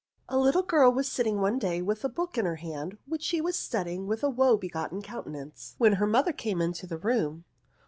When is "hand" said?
2.55-2.97